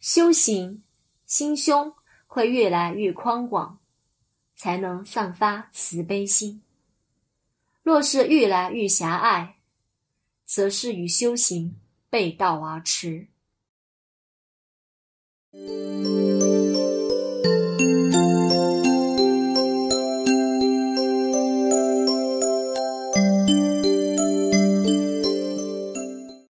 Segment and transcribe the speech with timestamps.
[0.00, 0.82] 修行
[1.26, 1.94] 心胸
[2.26, 3.78] 会越来越宽广，
[4.56, 6.62] 才能散发慈悲心。
[7.82, 9.56] 若是越来越狭隘，
[10.46, 11.76] 则是与修行
[12.08, 13.28] 背道而驰。